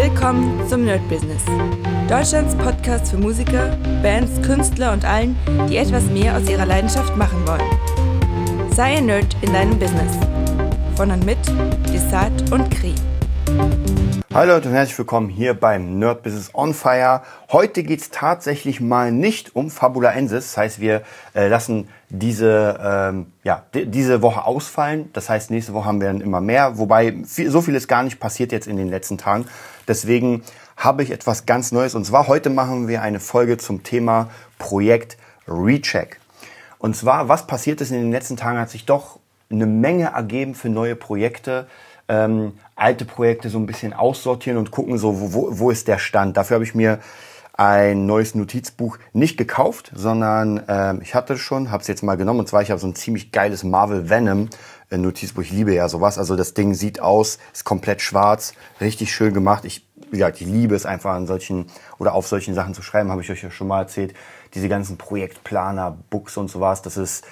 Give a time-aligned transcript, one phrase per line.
[0.00, 1.42] Willkommen zum Nerd Business.
[2.08, 5.36] Deutschlands Podcast für Musiker, Bands, Künstler und allen,
[5.68, 8.70] die etwas mehr aus ihrer Leidenschaft machen wollen.
[8.70, 10.12] Sei ein Nerd in deinem Business.
[10.94, 11.38] Von und mit
[11.92, 12.94] Desart und Kri.
[14.32, 17.22] Hallo Leute und herzlich willkommen hier beim Nerd Business on Fire.
[17.50, 20.52] Heute geht es tatsächlich mal nicht um Fabula Ensis.
[20.52, 21.02] Das heißt, wir
[21.34, 25.10] äh, lassen diese, ähm, ja, diese Woche ausfallen.
[25.12, 26.78] Das heißt, nächste Woche haben wir dann immer mehr.
[26.78, 29.46] Wobei viel, so viel ist gar nicht passiert jetzt in den letzten Tagen.
[29.88, 30.42] Deswegen
[30.76, 31.94] habe ich etwas ganz Neues.
[31.94, 35.16] Und zwar heute machen wir eine Folge zum Thema Projekt
[35.48, 36.20] Recheck.
[36.78, 39.18] Und zwar, was passiert ist in den letzten Tagen, hat sich doch
[39.50, 41.66] eine Menge ergeben für neue Projekte
[42.08, 46.36] ähm, alte Projekte so ein bisschen aussortieren und gucken, so wo, wo ist der Stand.
[46.36, 46.98] Dafür habe ich mir
[47.52, 52.16] ein neues Notizbuch nicht gekauft, sondern ähm, ich hatte es schon, habe es jetzt mal
[52.16, 52.40] genommen.
[52.40, 54.48] Und zwar, ich habe so ein ziemlich geiles Marvel Venom
[54.90, 55.42] äh, Notizbuch.
[55.42, 56.18] Ich liebe ja sowas.
[56.18, 59.64] Also das Ding sieht aus, ist komplett schwarz, richtig schön gemacht.
[59.64, 61.66] Ich, wie gesagt, ich liebe es einfach an solchen
[61.98, 64.14] oder auf solchen Sachen zu schreiben, habe ich euch ja schon mal erzählt.
[64.54, 67.24] Diese ganzen Projektplaner, Books und sowas, das ist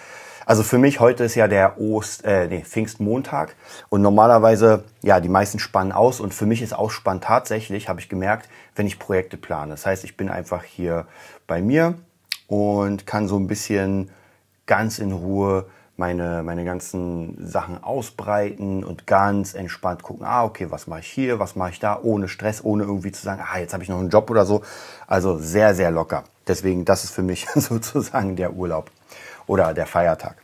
[0.49, 3.57] also für mich heute ist ja der Ost, äh, nee, Pfingstmontag
[3.89, 8.09] und normalerweise, ja, die meisten spannen aus und für mich ist Ausspannen tatsächlich, habe ich
[8.09, 9.73] gemerkt, wenn ich Projekte plane.
[9.73, 11.09] Das heißt, ich bin einfach hier
[11.49, 11.95] bei mir
[12.47, 14.11] und kann so ein bisschen
[14.67, 15.67] ganz in Ruhe
[15.97, 21.39] meine, meine ganzen Sachen ausbreiten und ganz entspannt gucken, ah, okay, was mache ich hier,
[21.39, 23.99] was mache ich da, ohne Stress, ohne irgendwie zu sagen, ah, jetzt habe ich noch
[23.99, 24.63] einen Job oder so.
[25.07, 26.25] Also sehr, sehr locker.
[26.47, 28.91] Deswegen, das ist für mich sozusagen der Urlaub
[29.47, 30.37] oder der Feiertag.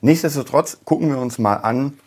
[0.00, 1.98] Nichtsdestotrotz gucken wir uns mal an,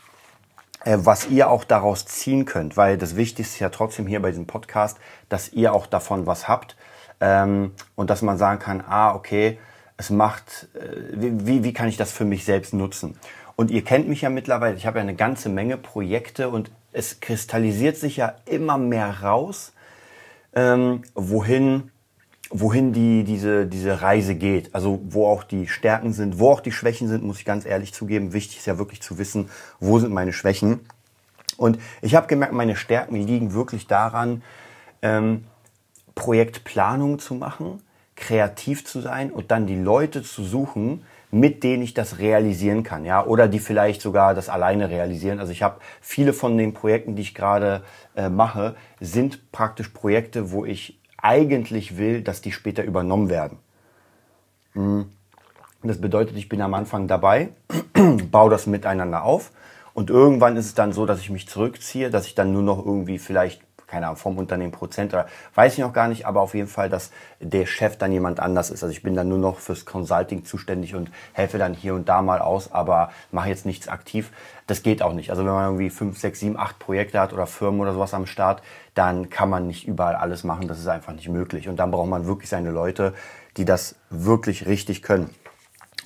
[0.85, 4.29] äh, was ihr auch daraus ziehen könnt, weil das Wichtigste ist ja trotzdem hier bei
[4.29, 4.97] diesem Podcast,
[5.27, 6.77] dass ihr auch davon was habt
[7.19, 9.59] ähm, und dass man sagen kann, ah, okay,
[10.01, 13.17] es macht, äh, wie, wie kann ich das für mich selbst nutzen?
[13.55, 17.19] Und ihr kennt mich ja mittlerweile, ich habe ja eine ganze Menge Projekte und es
[17.19, 19.73] kristallisiert sich ja immer mehr raus,
[20.53, 21.91] ähm, wohin
[22.53, 24.75] wohin die, diese, diese Reise geht.
[24.75, 27.93] Also wo auch die Stärken sind, wo auch die Schwächen sind, muss ich ganz ehrlich
[27.93, 28.33] zugeben.
[28.33, 30.81] Wichtig ist ja wirklich zu wissen, wo sind meine Schwächen.
[31.55, 34.43] Und ich habe gemerkt, meine Stärken liegen wirklich daran,
[35.01, 35.45] ähm,
[36.13, 37.81] Projektplanung zu machen,
[38.21, 43.03] kreativ zu sein und dann die Leute zu suchen, mit denen ich das realisieren kann,
[43.03, 45.39] ja, oder die vielleicht sogar das alleine realisieren.
[45.39, 47.83] Also ich habe viele von den Projekten, die ich gerade
[48.15, 53.57] äh, mache, sind praktisch Projekte, wo ich eigentlich will, dass die später übernommen werden.
[54.73, 55.09] Hm.
[55.83, 57.49] Das bedeutet, ich bin am Anfang dabei,
[58.31, 59.51] baue das miteinander auf
[59.93, 62.85] und irgendwann ist es dann so, dass ich mich zurückziehe, dass ich dann nur noch
[62.85, 63.61] irgendwie vielleicht
[63.91, 66.89] keine Ahnung, vom Unternehmen Prozent oder weiß ich noch gar nicht, aber auf jeden Fall,
[66.89, 68.83] dass der Chef dann jemand anders ist.
[68.83, 72.21] Also ich bin dann nur noch fürs Consulting zuständig und helfe dann hier und da
[72.21, 74.31] mal aus, aber mache jetzt nichts aktiv.
[74.65, 75.29] Das geht auch nicht.
[75.29, 78.25] Also wenn man irgendwie fünf, sechs, sieben, acht Projekte hat oder Firmen oder sowas am
[78.25, 78.63] Start,
[78.93, 80.69] dann kann man nicht überall alles machen.
[80.69, 81.67] Das ist einfach nicht möglich.
[81.67, 83.13] Und dann braucht man wirklich seine Leute,
[83.57, 85.29] die das wirklich richtig können.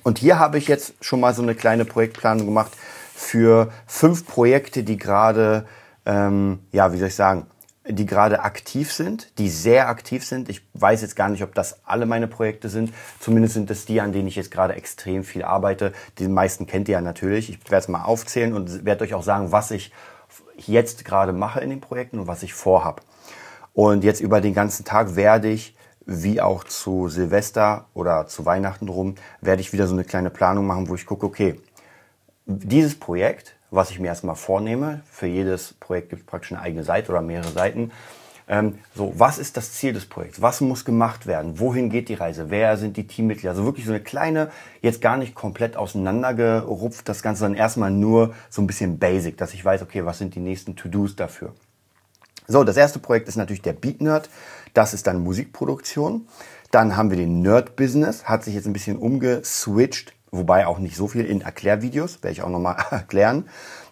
[0.02, 2.72] Und hier habe ich jetzt schon mal so eine kleine Projektplanung gemacht
[3.14, 5.66] für fünf Projekte, die gerade,
[6.04, 7.46] ähm, ja, wie soll ich sagen,
[7.88, 10.48] die gerade aktiv sind, die sehr aktiv sind.
[10.48, 12.92] Ich weiß jetzt gar nicht, ob das alle meine Projekte sind.
[13.20, 15.92] Zumindest sind es die, an denen ich jetzt gerade extrem viel arbeite.
[16.18, 17.50] Die meisten kennt ihr ja natürlich.
[17.50, 19.92] Ich werde es mal aufzählen und werde euch auch sagen, was ich
[20.56, 23.02] jetzt gerade mache in den Projekten und was ich vorhab.
[23.72, 25.76] Und jetzt über den ganzen Tag werde ich,
[26.06, 30.66] wie auch zu Silvester oder zu Weihnachten drum, werde ich wieder so eine kleine Planung
[30.66, 31.60] machen, wo ich gucke, okay,
[32.46, 35.02] dieses Projekt was ich mir erstmal vornehme.
[35.10, 37.90] Für jedes Projekt gibt es praktisch eine eigene Seite oder mehrere Seiten.
[38.48, 40.40] Ähm, so, was ist das Ziel des Projekts?
[40.40, 41.58] Was muss gemacht werden?
[41.58, 42.48] Wohin geht die Reise?
[42.48, 43.50] Wer sind die Teammitglieder?
[43.50, 44.50] Also wirklich so eine kleine,
[44.82, 49.52] jetzt gar nicht komplett auseinandergerupft, das Ganze, sondern erstmal nur so ein bisschen basic, dass
[49.52, 51.54] ich weiß, okay, was sind die nächsten To-Dos dafür?
[52.46, 54.30] So, das erste Projekt ist natürlich der Beat Nerd.
[54.74, 56.28] Das ist dann Musikproduktion.
[56.70, 60.96] Dann haben wir den Nerd Business, hat sich jetzt ein bisschen umgeswitcht wobei auch nicht
[60.96, 63.48] so viel in Erklärvideos, werde ich auch nochmal erklären.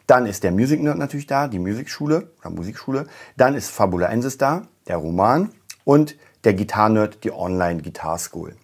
[0.06, 3.06] Dann ist der Music Nerd natürlich da, die Musikschule oder Musikschule.
[3.36, 5.50] Dann ist Fabula Ensis da, der Roman
[5.84, 8.54] und der Gitar Nerd, die Online Guitar School.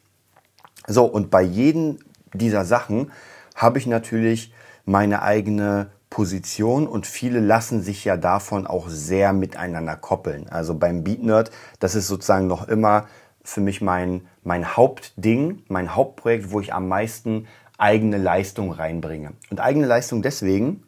[0.87, 1.99] So, und bei jedem
[2.34, 3.10] dieser Sachen
[3.54, 4.52] habe ich natürlich
[4.84, 10.49] meine eigene Position und viele lassen sich ja davon auch sehr miteinander koppeln.
[10.49, 13.06] Also beim Beat Nerd, das ist sozusagen noch immer
[13.43, 17.46] für mich mein, mein Hauptding, mein Hauptprojekt, wo ich am meisten
[17.80, 19.32] eigene Leistung reinbringe.
[19.50, 20.84] Und eigene Leistung deswegen,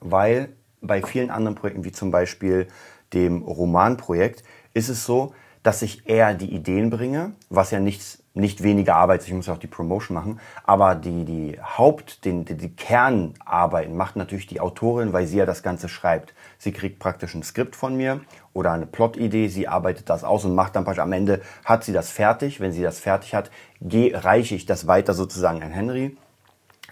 [0.00, 0.48] weil
[0.80, 2.68] bei vielen anderen Projekten, wie zum Beispiel
[3.12, 8.62] dem Romanprojekt, ist es so, dass ich eher die Ideen bringe, was ja nichts nicht
[8.62, 12.76] weniger Arbeit, ich muss auch die Promotion machen, aber die, die Haupt, den, die, die
[12.76, 16.34] Kernarbeiten macht natürlich die Autorin, weil sie ja das Ganze schreibt.
[16.58, 18.20] Sie kriegt praktisch ein Skript von mir
[18.56, 21.92] oder eine Plot-Idee, sie arbeitet das aus und macht dann praktisch am Ende, hat sie
[21.92, 22.58] das fertig.
[22.58, 23.50] Wenn sie das fertig hat,
[23.82, 26.16] reiche ich das weiter sozusagen an Henry,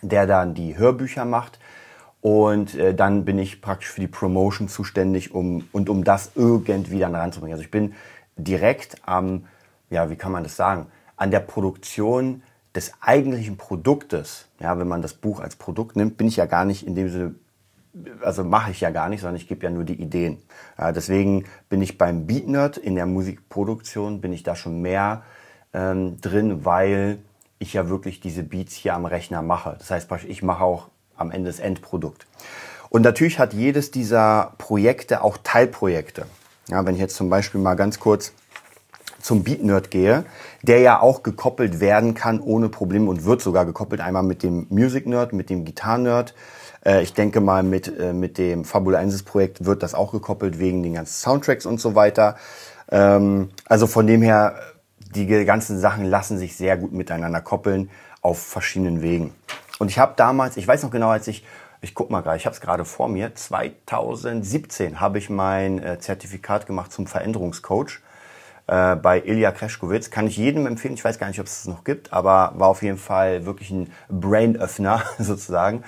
[0.02, 1.58] der dann die Hörbücher macht.
[2.20, 6.98] Und äh, dann bin ich praktisch für die Promotion zuständig um, und um das irgendwie
[6.98, 7.54] dann ranzubringen.
[7.54, 7.94] Also ich bin
[8.36, 9.46] direkt am,
[9.88, 12.42] ja, wie kann man das sagen, an der Produktion
[12.74, 16.66] des eigentlichen Produktes, ja, wenn man das Buch als Produkt nimmt, bin ich ja gar
[16.66, 17.34] nicht in dem Sinne,
[18.22, 20.38] also mache ich ja gar nicht, sondern ich gebe ja nur die Ideen.
[20.78, 25.22] Ja, deswegen bin ich beim Beat Nerd in der Musikproduktion, bin ich da schon mehr
[25.72, 27.18] ähm, drin, weil
[27.58, 29.76] ich ja wirklich diese Beats hier am Rechner mache.
[29.78, 32.26] Das heißt, ich mache auch am Ende das Endprodukt.
[32.90, 36.26] Und natürlich hat jedes dieser Projekte auch Teilprojekte.
[36.68, 38.32] Ja, wenn ich jetzt zum Beispiel mal ganz kurz
[39.20, 40.24] zum Beat Nerd gehe,
[40.62, 44.66] der ja auch gekoppelt werden kann ohne Probleme und wird sogar gekoppelt einmal mit dem
[44.68, 46.34] Music Nerd, mit dem Gitarren Nerd.
[46.84, 50.58] Äh, ich denke mal mit, äh, mit dem Fabula 1 Projekt wird das auch gekoppelt
[50.58, 52.36] wegen den ganzen Soundtracks und so weiter.
[52.90, 54.56] Ähm, also von dem her,
[55.14, 57.90] die ganzen Sachen lassen sich sehr gut miteinander koppeln
[58.20, 59.34] auf verschiedenen Wegen.
[59.78, 61.44] Und ich habe damals, ich weiß noch genau, als ich
[61.84, 63.34] ich guck mal gerade, ich habe es gerade vor mir.
[63.34, 68.00] 2017 habe ich mein äh, Zertifikat gemacht zum Veränderungscoach
[68.66, 70.10] äh, bei Ilya Kreschkowitz.
[70.10, 70.94] Kann ich jedem empfehlen.
[70.94, 73.70] Ich weiß gar nicht, ob es das noch gibt, aber war auf jeden Fall wirklich
[73.70, 75.84] ein Brainöffner sozusagen.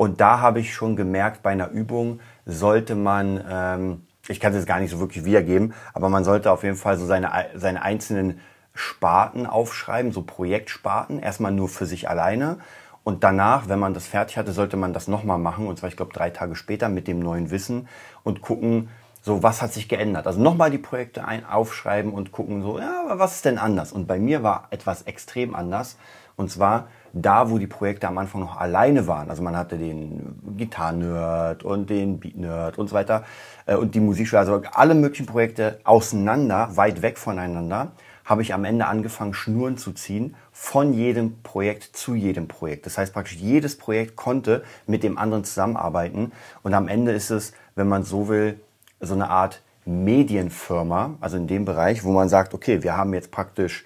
[0.00, 4.56] Und da habe ich schon gemerkt, bei einer Übung sollte man, ähm, ich kann es
[4.56, 7.82] jetzt gar nicht so wirklich wiedergeben, aber man sollte auf jeden Fall so seine, seine
[7.82, 8.40] einzelnen
[8.72, 12.60] Sparten aufschreiben, so Projektsparten, erstmal nur für sich alleine.
[13.04, 15.98] Und danach, wenn man das fertig hatte, sollte man das nochmal machen, und zwar, ich
[15.98, 17.86] glaube, drei Tage später mit dem neuen Wissen
[18.22, 18.88] und gucken,
[19.20, 20.26] so, was hat sich geändert?
[20.26, 23.92] Also nochmal die Projekte ein, aufschreiben und gucken, so, ja, was ist denn anders?
[23.92, 25.98] Und bei mir war etwas extrem anders.
[26.36, 29.30] Und zwar da, wo die Projekte am Anfang noch alleine waren.
[29.30, 33.24] Also man hatte den Gitarren-Nerd und den Beat-Nerd und so weiter
[33.66, 37.92] äh, und die Musikschule, also alle möglichen Projekte auseinander, weit weg voneinander,
[38.24, 42.86] habe ich am Ende angefangen, Schnuren zu ziehen von jedem Projekt zu jedem Projekt.
[42.86, 47.52] Das heißt praktisch, jedes Projekt konnte mit dem anderen zusammenarbeiten und am Ende ist es,
[47.74, 48.60] wenn man so will,
[49.00, 53.30] so eine Art Medienfirma, also in dem Bereich, wo man sagt, okay, wir haben jetzt
[53.30, 53.84] praktisch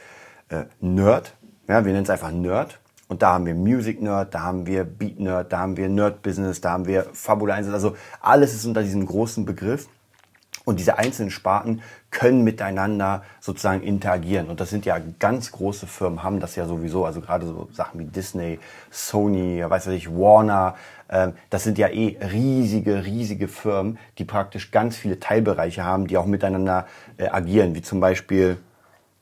[0.49, 1.35] äh, Nerd,
[1.69, 2.79] ja, wir nennen es einfach Nerd.
[3.09, 6.23] Und da haben wir Music Nerd, da haben wir Beat Nerd, da haben wir Nerd
[6.23, 7.69] Business, da haben wir Fabula 1.
[7.69, 9.89] Also alles ist unter diesem großen Begriff.
[10.65, 14.49] Und diese einzelnen Sparten können miteinander sozusagen interagieren.
[14.49, 17.05] Und das sind ja ganz große Firmen, haben das ja sowieso.
[17.05, 18.59] Also gerade so Sachen wie Disney,
[18.91, 20.75] Sony, weiß ich, Warner.
[21.11, 26.17] Ähm, das sind ja eh riesige, riesige Firmen, die praktisch ganz viele Teilbereiche haben, die
[26.17, 26.87] auch miteinander
[27.19, 27.75] äh, agieren.
[27.75, 28.57] Wie zum Beispiel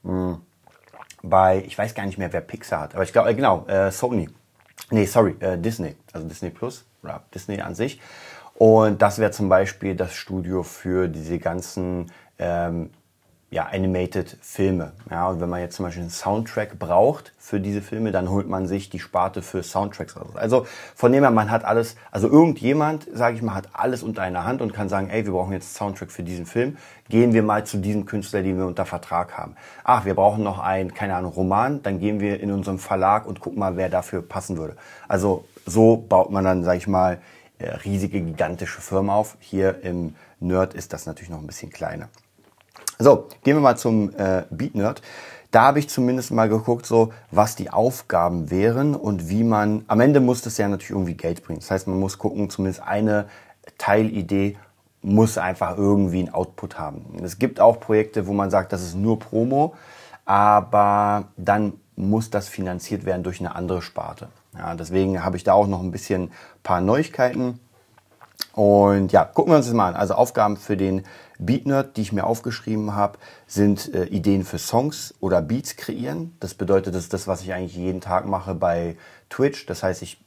[0.05, 0.41] mh, hm,
[1.23, 2.95] bei, ich weiß gar nicht mehr, wer Pixar hat.
[2.95, 4.29] Aber ich glaube, äh, genau, äh, Sony.
[4.91, 5.95] Nee, sorry, äh, Disney.
[6.13, 8.01] Also Disney Plus, oder Disney an sich.
[8.55, 12.91] Und das wäre zum Beispiel das Studio für diese ganzen ähm,
[13.53, 14.93] ja, Animated Filme.
[15.11, 18.49] Ja, und wenn man jetzt zum Beispiel einen Soundtrack braucht für diese Filme, dann holt
[18.49, 20.35] man sich die Sparte für Soundtracks raus.
[20.35, 24.23] Also von dem her, man hat alles, also irgendjemand, sage ich mal, hat alles unter
[24.23, 26.79] einer Hand und kann sagen, ey, wir brauchen jetzt Soundtrack für diesen Film.
[27.11, 29.55] Gehen wir mal zu diesem Künstler, den wir unter Vertrag haben.
[29.85, 33.41] Ach, wir brauchen noch einen, keine Ahnung, Roman, dann gehen wir in unserem Verlag und
[33.41, 34.77] gucken mal, wer dafür passen würde.
[35.09, 37.21] Also so baut man dann, sage ich mal,
[37.59, 39.37] äh, riesige, gigantische Firmen auf.
[39.41, 42.09] Hier im Nerd ist das natürlich noch ein bisschen kleiner.
[43.03, 45.03] So, gehen wir mal zum äh, Beat Nerd.
[45.51, 49.85] Da habe ich zumindest mal geguckt, so was die Aufgaben wären und wie man.
[49.89, 51.59] Am Ende muss das ja natürlich irgendwie Geld bringen.
[51.59, 53.27] Das heißt, man muss gucken, zumindest eine
[53.77, 54.57] Teilidee
[55.03, 57.17] muss einfach irgendwie einen Output haben.
[57.25, 59.75] Es gibt auch Projekte, wo man sagt, das ist nur Promo,
[60.25, 64.29] aber dann muss das finanziert werden durch eine andere Sparte.
[64.57, 66.31] Ja, deswegen habe ich da auch noch ein bisschen
[66.63, 67.59] paar Neuigkeiten.
[68.53, 69.97] Und ja, gucken wir uns das mal an.
[69.97, 71.05] Also Aufgaben für den
[71.39, 76.37] Beat Nerd, die ich mir aufgeschrieben habe, sind äh, Ideen für Songs oder Beats kreieren.
[76.41, 78.97] Das bedeutet, das ist das, was ich eigentlich jeden Tag mache bei
[79.31, 79.67] Twitch.
[79.67, 80.25] Das heißt, ich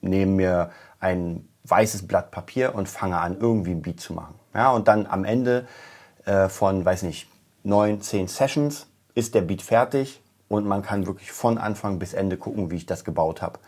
[0.00, 4.34] nehme mir ein weißes Blatt Papier und fange an, irgendwie ein Beat zu machen.
[4.54, 5.66] Ja, und dann am Ende
[6.24, 7.28] äh, von, weiß nicht,
[7.62, 12.36] neun, zehn Sessions ist der Beat fertig und man kann wirklich von Anfang bis Ende
[12.36, 13.58] gucken, wie ich das gebaut habe.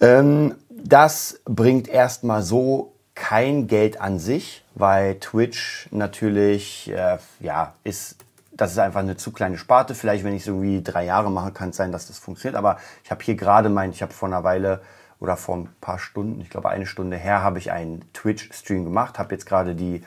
[0.00, 8.16] Ähm, das bringt erstmal so kein Geld an sich, weil Twitch natürlich, äh, ja, ist,
[8.50, 9.94] das ist einfach eine zu kleine Sparte.
[9.94, 12.56] Vielleicht, wenn ich es irgendwie drei Jahre mache, kann es sein, dass das funktioniert.
[12.56, 14.82] Aber ich habe hier gerade mein, ich habe vor einer Weile
[15.20, 19.20] oder vor ein paar Stunden, ich glaube eine Stunde her, habe ich einen Twitch-Stream gemacht,
[19.20, 20.02] habe jetzt gerade die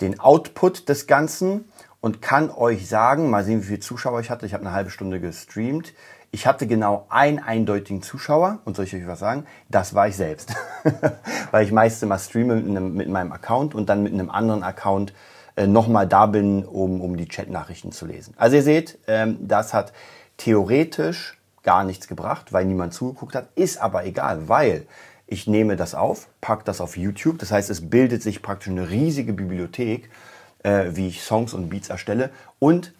[0.00, 1.66] den Output des Ganzen
[2.00, 4.46] und kann euch sagen, mal sehen, wie viele Zuschauer ich hatte.
[4.46, 5.92] Ich habe eine halbe Stunde gestreamt.
[6.36, 9.46] Ich hatte genau einen eindeutigen Zuschauer und soll ich euch was sagen?
[9.70, 10.54] Das war ich selbst.
[11.50, 14.62] Weil ich meist immer streame mit, einem, mit, meinem Account und dann mit einem anderen
[14.62, 15.14] Account
[15.56, 18.34] äh, nochmal da bin, um, um die Chatnachrichten zu lesen.
[18.36, 19.94] Also ihr seht, ähm, das hat
[20.36, 23.48] theoretisch gar nichts gebracht, weil niemand zugeguckt hat.
[23.54, 24.86] Ist aber egal, weil
[25.26, 27.38] ich nehme das auf, packe das auf YouTube.
[27.38, 30.10] Das heißt, es bildet sich praktisch eine riesige Bibliothek,
[30.64, 32.28] äh, wie ich Songs und Beats erstelle.
[32.58, 32.92] Und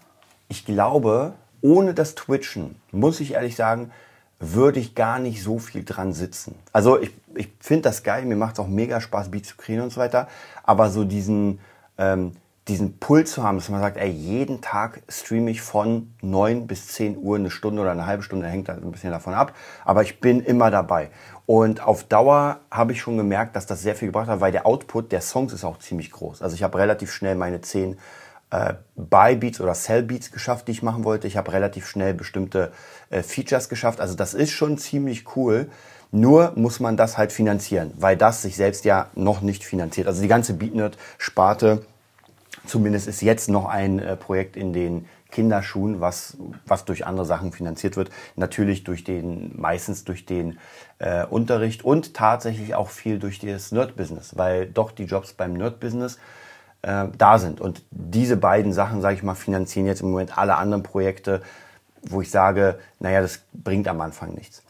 [0.48, 3.90] ich glaube, ohne das Twitchen, muss ich ehrlich sagen,
[4.38, 6.56] würde ich gar nicht so viel dran sitzen.
[6.72, 9.84] Also ich, ich finde das geil, mir macht es auch mega Spaß, Beats zu kreieren
[9.84, 10.28] und so weiter.
[10.62, 11.58] Aber so diesen,
[11.96, 12.32] ähm,
[12.68, 16.88] diesen Puls zu haben, dass man sagt, ey, jeden Tag streame ich von 9 bis
[16.88, 20.02] 10 Uhr eine Stunde oder eine halbe Stunde, hängt halt ein bisschen davon ab, aber
[20.02, 21.10] ich bin immer dabei.
[21.46, 24.66] Und auf Dauer habe ich schon gemerkt, dass das sehr viel gebracht hat, weil der
[24.66, 26.42] Output der Songs ist auch ziemlich groß.
[26.42, 27.96] Also ich habe relativ schnell meine 10
[28.50, 31.26] äh, Buy-Beats oder Sell-Beats geschafft, die ich machen wollte.
[31.26, 32.72] Ich habe relativ schnell bestimmte
[33.10, 34.00] äh, Features geschafft.
[34.00, 35.70] Also das ist schon ziemlich cool.
[36.12, 40.06] Nur muss man das halt finanzieren, weil das sich selbst ja noch nicht finanziert.
[40.06, 41.82] Also die ganze BeatNerd-Sparte
[42.66, 46.36] Zumindest ist jetzt noch ein äh, Projekt in den Kinderschuhen, was,
[46.66, 48.10] was durch andere Sachen finanziert wird.
[48.36, 50.58] Natürlich durch den, meistens durch den
[50.98, 56.18] äh, Unterricht und tatsächlich auch viel durch das Nerd-Business, weil doch die Jobs beim Nerd-Business
[56.82, 57.60] äh, da sind.
[57.60, 61.42] Und diese beiden Sachen, sage ich mal, finanzieren jetzt im Moment alle anderen Projekte,
[62.02, 64.62] wo ich sage, naja, das bringt am Anfang nichts.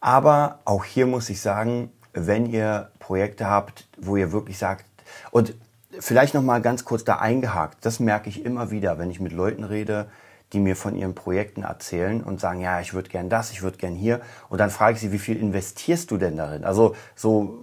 [0.00, 4.84] Aber auch hier muss ich sagen, wenn ihr Projekte habt, wo ihr wirklich sagt,
[5.30, 5.54] und
[5.98, 7.84] vielleicht noch mal ganz kurz da eingehakt.
[7.84, 10.06] Das merke ich immer wieder, wenn ich mit Leuten rede,
[10.52, 13.78] die mir von ihren Projekten erzählen und sagen, ja, ich würde gern das, ich würde
[13.78, 14.20] gern hier.
[14.48, 16.64] Und dann frage ich sie, wie viel investierst du denn darin?
[16.64, 17.58] Also so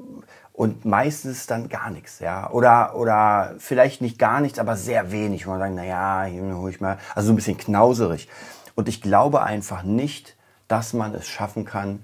[0.58, 2.50] und meistens dann gar nichts, ja.
[2.50, 5.46] Oder, oder vielleicht nicht gar nichts, aber sehr wenig.
[5.46, 8.28] Und man sagt, na ja, hier hole ich mal, also so ein bisschen knauserig.
[8.74, 10.36] Und ich glaube einfach nicht,
[10.68, 12.04] dass man es schaffen kann,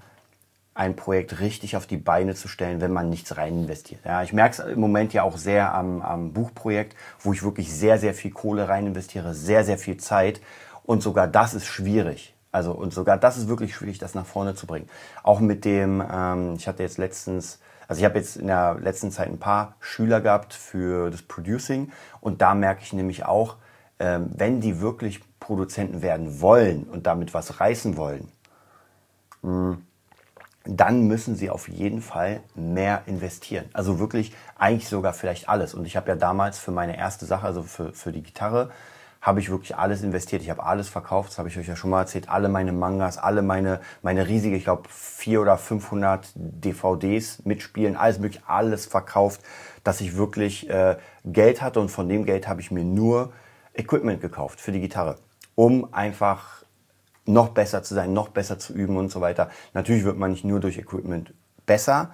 [0.72, 4.02] ein Projekt richtig auf die Beine zu stellen, wenn man nichts rein investiert.
[4.04, 7.74] Ja, ich merke es im Moment ja auch sehr am, am Buchprojekt, wo ich wirklich
[7.74, 10.40] sehr, sehr viel Kohle rein investiere, sehr, sehr viel Zeit.
[10.84, 12.36] Und sogar das ist schwierig.
[12.52, 14.88] Also, und sogar das ist wirklich schwierig, das nach vorne zu bringen.
[15.24, 19.10] Auch mit dem, ähm, ich hatte jetzt letztens, also ich habe jetzt in der letzten
[19.10, 21.92] Zeit ein paar Schüler gehabt für das Producing.
[22.20, 23.56] Und da merke ich nämlich auch,
[23.98, 28.28] ähm, wenn die wirklich Produzenten werden wollen und damit was reißen wollen,
[29.42, 29.86] mh, hm,
[30.66, 33.66] dann müssen sie auf jeden Fall mehr investieren.
[33.74, 35.74] Also wirklich eigentlich sogar vielleicht alles.
[35.74, 38.70] Und ich habe ja damals für meine erste Sache, also für, für die Gitarre,
[39.24, 40.42] habe ich wirklich alles investiert.
[40.42, 42.28] Ich habe alles verkauft, das habe ich euch ja schon mal erzählt.
[42.28, 48.18] Alle meine Mangas, alle meine, meine riesige, ich glaube, vier oder 500 DVDs mitspielen, alles
[48.18, 49.40] mögliche, alles verkauft,
[49.82, 51.80] dass ich wirklich äh, Geld hatte.
[51.80, 53.32] Und von dem Geld habe ich mir nur
[53.72, 55.16] Equipment gekauft für die Gitarre,
[55.54, 56.62] um einfach
[57.24, 59.48] noch besser zu sein, noch besser zu üben und so weiter.
[59.72, 61.32] Natürlich wird man nicht nur durch Equipment
[61.64, 62.10] besser,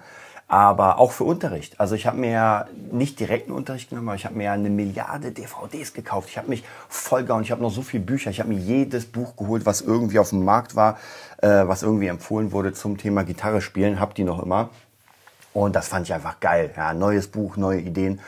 [0.51, 1.79] aber auch für Unterricht.
[1.79, 5.31] Also ich habe mir ja nicht direkten Unterricht genommen, aber ich habe mir eine Milliarde
[5.31, 6.27] DVDs gekauft.
[6.29, 7.41] Ich habe mich vollgehauen.
[7.41, 8.31] Ich habe noch so viele Bücher.
[8.31, 10.99] Ich habe mir jedes Buch geholt, was irgendwie auf dem Markt war,
[11.37, 14.01] äh, was irgendwie empfohlen wurde zum Thema Gitarre spielen.
[14.01, 14.71] Hab die noch immer.
[15.53, 16.71] Und das fand ich einfach geil.
[16.75, 18.19] Ja, neues Buch, neue Ideen.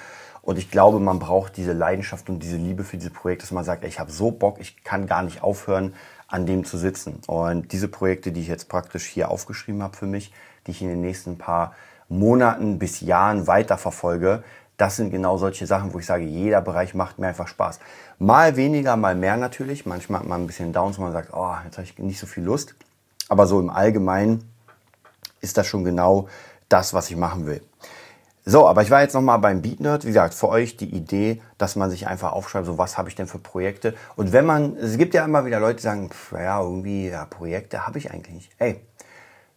[0.42, 3.66] Und ich glaube, man braucht diese Leidenschaft und diese Liebe für dieses Projekt, dass man
[3.66, 5.94] sagt, ey, ich habe so Bock, ich kann gar nicht aufhören,
[6.30, 7.20] an dem zu sitzen.
[7.28, 10.32] Und diese Projekte, die ich jetzt praktisch hier aufgeschrieben habe für mich,
[10.68, 11.76] die ich in den nächsten paar
[12.18, 14.44] Monaten bis Jahren weiter verfolge,
[14.78, 17.80] das sind genau solche Sachen, wo ich sage, jeder Bereich macht mir einfach Spaß.
[18.20, 19.86] Mal weniger, mal mehr natürlich.
[19.86, 22.26] Manchmal hat man ein bisschen Downs, wo man sagt, oh, jetzt habe ich nicht so
[22.26, 22.76] viel Lust.
[23.30, 24.50] Aber so im Allgemeinen
[25.42, 26.28] ist das schon genau
[26.70, 27.62] das, was ich machen will.
[28.46, 30.04] So, aber ich war jetzt nochmal beim BeatNerd.
[30.04, 33.16] Wie gesagt, für euch die Idee, dass man sich einfach aufschreibt, so was habe ich
[33.16, 33.94] denn für Projekte.
[34.16, 37.26] Und wenn man, es gibt ja immer wieder Leute, die sagen, pff, ja, irgendwie, ja,
[37.26, 38.52] Projekte habe ich eigentlich nicht.
[38.58, 38.82] Ey,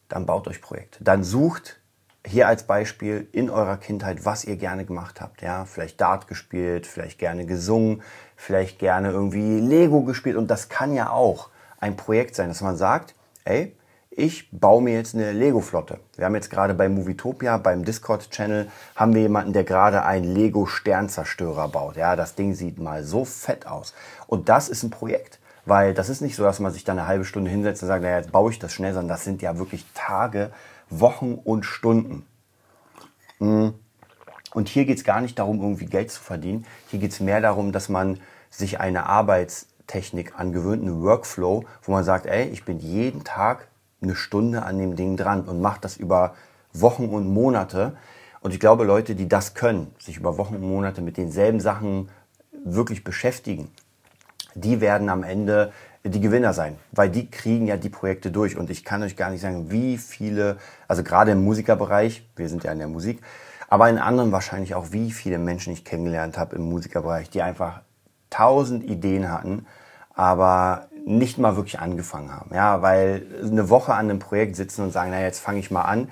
[0.09, 1.03] dann baut euch Projekte.
[1.03, 1.81] Dann sucht
[2.27, 5.43] hier als Beispiel in eurer Kindheit, was ihr gerne gemacht habt.
[5.43, 8.03] Ja, vielleicht Dart gespielt, vielleicht gerne gesungen,
[8.35, 10.37] vielleicht gerne irgendwie Lego gespielt.
[10.37, 13.15] Und das kann ja auch ein Projekt sein, dass man sagt,
[13.45, 13.77] ey,
[14.11, 16.01] ich baue mir jetzt eine Lego-Flotte.
[16.17, 21.69] Wir haben jetzt gerade bei Movietopia, beim Discord-Channel, haben wir jemanden, der gerade einen Lego-Sternzerstörer
[21.69, 21.97] baut.
[21.97, 23.95] Ja, das Ding sieht mal so fett aus.
[24.27, 25.39] Und das ist ein Projekt.
[25.67, 28.03] Weil das ist nicht so, dass man sich dann eine halbe Stunde hinsetzt und sagt,
[28.03, 30.53] naja, jetzt baue ich das schnell, sondern das sind ja wirklich Tage,
[30.91, 32.27] Wochen und Stunden.
[33.39, 33.75] Hm.
[34.55, 36.65] Und hier geht es gar nicht darum, irgendwie Geld zu verdienen.
[36.89, 42.05] Hier geht es mehr darum, dass man sich eine Arbeitstechnik angewöhnt, einen Workflow, wo man
[42.05, 43.69] sagt, ey, ich bin jeden Tag
[44.01, 46.35] eine Stunde an dem Ding dran und macht das über
[46.73, 47.97] Wochen und Monate.
[48.41, 52.09] Und ich glaube, Leute, die das können, sich über Wochen und Monate mit denselben Sachen
[52.65, 53.71] wirklich beschäftigen,
[54.55, 55.73] die werden am Ende
[56.09, 58.57] die Gewinner sein, weil die kriegen ja die Projekte durch.
[58.57, 60.57] Und ich kann euch gar nicht sagen, wie viele,
[60.89, 63.21] also gerade im Musikerbereich, wir sind ja in der Musik,
[63.69, 67.81] aber in anderen wahrscheinlich auch, wie viele Menschen ich kennengelernt habe im Musikerbereich, die einfach
[68.31, 69.67] tausend Ideen hatten,
[70.15, 72.55] aber nicht mal wirklich angefangen haben.
[72.55, 75.83] Ja, weil eine Woche an einem Projekt sitzen und sagen, na jetzt fange ich mal
[75.83, 76.09] an,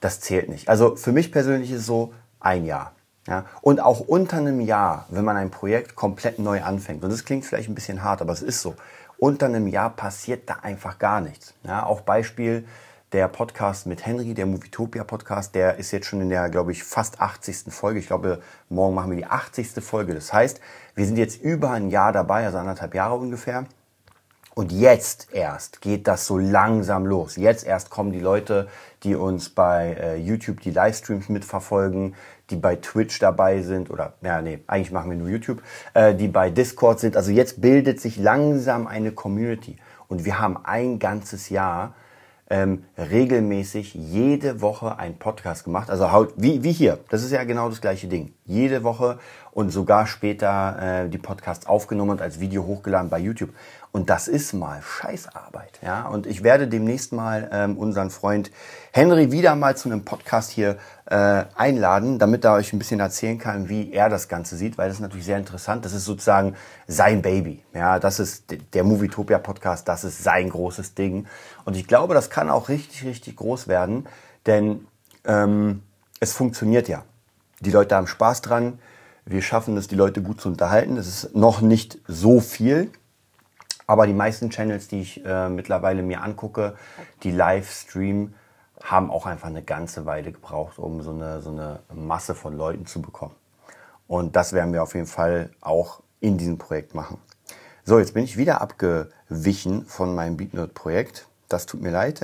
[0.00, 0.68] das zählt nicht.
[0.68, 2.92] Also für mich persönlich ist es so ein Jahr.
[3.28, 7.26] Ja, und auch unter einem Jahr, wenn man ein Projekt komplett neu anfängt, und das
[7.26, 8.74] klingt vielleicht ein bisschen hart, aber es ist so,
[9.20, 11.54] unter einem Jahr passiert da einfach gar nichts.
[11.62, 12.66] Ja, auch Beispiel
[13.12, 16.84] der Podcast mit Henry, der Movietopia Podcast, der ist jetzt schon in der, glaube ich,
[16.84, 17.72] fast 80.
[17.72, 17.98] Folge.
[17.98, 19.84] Ich glaube, morgen machen wir die 80.
[19.84, 20.14] Folge.
[20.14, 20.60] Das heißt,
[20.94, 23.66] wir sind jetzt über ein Jahr dabei, also anderthalb Jahre ungefähr.
[24.54, 27.36] Und jetzt erst geht das so langsam los.
[27.36, 28.68] Jetzt erst kommen die Leute,
[29.04, 32.14] die uns bei äh, YouTube die Livestreams mitverfolgen,
[32.50, 35.62] die bei Twitch dabei sind oder, ja, nee, eigentlich machen wir nur YouTube,
[35.94, 37.16] äh, die bei Discord sind.
[37.16, 39.78] Also jetzt bildet sich langsam eine Community.
[40.08, 41.94] Und wir haben ein ganzes Jahr
[42.50, 45.88] ähm, regelmäßig jede Woche einen Podcast gemacht.
[45.88, 46.98] Also halt, wie, wie hier.
[47.08, 48.34] Das ist ja genau das gleiche Ding.
[48.44, 49.20] Jede Woche
[49.52, 53.50] und sogar später äh, die Podcasts aufgenommen und als Video hochgeladen bei YouTube.
[53.92, 55.80] Und das ist mal Scheißarbeit.
[55.82, 56.06] Ja?
[56.06, 58.52] Und ich werde demnächst mal ähm, unseren Freund
[58.92, 63.38] Henry wieder mal zu einem Podcast hier äh, einladen, damit er euch ein bisschen erzählen
[63.38, 65.84] kann, wie er das Ganze sieht, weil das ist natürlich sehr interessant.
[65.84, 66.54] Das ist sozusagen
[66.86, 67.64] sein Baby.
[67.74, 68.44] Ja, das ist
[68.74, 71.26] der Movietopia Podcast, das ist sein großes Ding.
[71.64, 74.06] Und ich glaube, das kann auch richtig, richtig groß werden,
[74.46, 74.86] denn
[75.24, 75.82] ähm,
[76.20, 77.02] es funktioniert ja.
[77.58, 78.78] Die Leute haben Spaß dran.
[79.24, 80.96] Wir schaffen es, die Leute gut zu unterhalten.
[80.96, 82.90] Es ist noch nicht so viel,
[83.90, 86.76] aber die meisten Channels, die ich äh, mittlerweile mir angucke,
[87.24, 88.34] die Livestream,
[88.80, 92.86] haben auch einfach eine ganze Weile gebraucht, um so eine, so eine Masse von Leuten
[92.86, 93.34] zu bekommen.
[94.06, 97.18] Und das werden wir auf jeden Fall auch in diesem Projekt machen.
[97.82, 101.26] So, jetzt bin ich wieder abgewichen von meinem BeatNode-Projekt.
[101.48, 102.20] Das tut mir leid.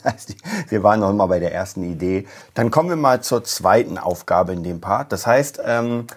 [0.68, 2.26] wir waren noch mal bei der ersten Idee.
[2.54, 5.12] Dann kommen wir mal zur zweiten Aufgabe in dem Part.
[5.12, 6.08] Das heißt, ähm,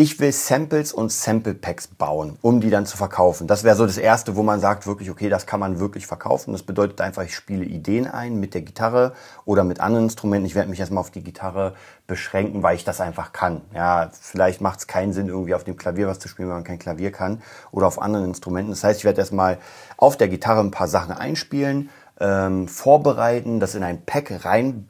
[0.00, 3.46] ich will Samples und Sample Packs bauen, um die dann zu verkaufen.
[3.46, 6.52] Das wäre so das erste, wo man sagt wirklich, okay, das kann man wirklich verkaufen.
[6.52, 9.12] Das bedeutet einfach, ich spiele Ideen ein mit der Gitarre
[9.44, 10.46] oder mit anderen Instrumenten.
[10.46, 11.74] Ich werde mich erstmal auf die Gitarre
[12.06, 13.60] beschränken, weil ich das einfach kann.
[13.74, 16.64] Ja, vielleicht macht es keinen Sinn, irgendwie auf dem Klavier was zu spielen, wenn man
[16.64, 18.70] kein Klavier kann oder auf anderen Instrumenten.
[18.70, 19.58] Das heißt, ich werde erstmal
[19.98, 24.88] auf der Gitarre ein paar Sachen einspielen, ähm, vorbereiten, das in ein Pack rein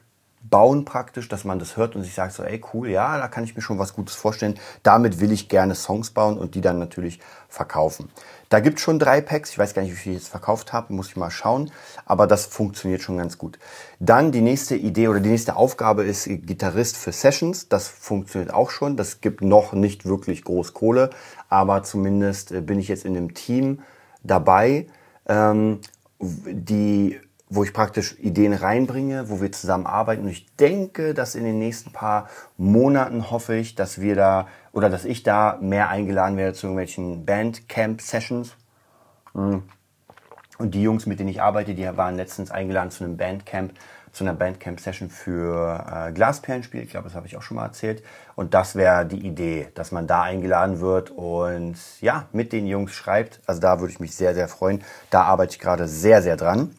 [0.51, 3.45] bauen praktisch, dass man das hört und sich sagt so, ey cool, ja, da kann
[3.45, 4.59] ich mir schon was Gutes vorstellen.
[4.83, 8.11] Damit will ich gerne Songs bauen und die dann natürlich verkaufen.
[8.49, 10.93] Da gibt schon drei Packs, ich weiß gar nicht, wie viel ich jetzt verkauft habe,
[10.93, 11.71] muss ich mal schauen,
[12.05, 13.59] aber das funktioniert schon ganz gut.
[14.01, 17.69] Dann die nächste Idee oder die nächste Aufgabe ist Gitarrist für Sessions.
[17.69, 18.97] Das funktioniert auch schon.
[18.97, 21.11] Das gibt noch nicht wirklich groß Kohle,
[21.49, 23.83] aber zumindest äh, bin ich jetzt in dem Team
[24.25, 24.89] dabei,
[25.29, 25.81] ähm,
[26.21, 30.23] die wo ich praktisch Ideen reinbringe, wo wir zusammen arbeiten.
[30.23, 34.89] Und ich denke, dass in den nächsten paar Monaten hoffe ich, dass wir da oder
[34.89, 38.57] dass ich da mehr eingeladen werde zu irgendwelchen Bandcamp-Sessions.
[39.35, 39.65] Hm.
[40.59, 43.73] Und die Jungs, mit denen ich arbeite, die waren letztens eingeladen zu einem Bandcamp,
[44.13, 46.83] zu einer Bandcamp-Session für äh, Glasperlenspiel.
[46.83, 48.05] Ich glaube, das habe ich auch schon mal erzählt.
[48.37, 52.93] Und das wäre die Idee, dass man da eingeladen wird und ja, mit den Jungs
[52.93, 53.41] schreibt.
[53.47, 54.85] Also da würde ich mich sehr, sehr freuen.
[55.11, 56.75] Da arbeite ich gerade sehr, sehr dran.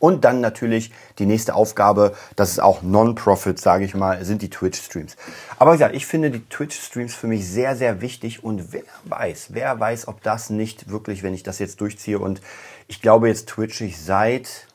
[0.00, 4.48] Und dann natürlich die nächste Aufgabe, das ist auch Non-Profit, sage ich mal, sind die
[4.48, 5.14] Twitch-Streams.
[5.58, 9.48] Aber wie gesagt, ich finde die Twitch-Streams für mich sehr, sehr wichtig und wer weiß,
[9.50, 12.40] wer weiß, ob das nicht wirklich, wenn ich das jetzt durchziehe und
[12.88, 14.66] ich glaube, jetzt twitch ich seit,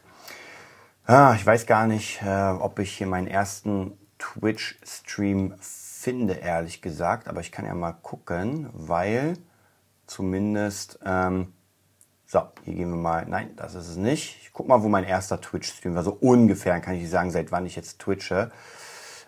[1.08, 7.28] ah, ich weiß gar nicht, äh, ob ich hier meinen ersten Twitch-Stream finde, ehrlich gesagt,
[7.28, 9.40] aber ich kann ja mal gucken, weil
[10.06, 11.00] zumindest...
[11.04, 11.55] Ähm,
[12.28, 13.26] so, hier gehen wir mal.
[13.28, 14.40] Nein, das ist es nicht.
[14.42, 16.04] Ich guck mal, wo mein erster Twitch-Stream war.
[16.04, 18.52] So ungefähr kann ich sagen, seit wann ich jetzt twitche.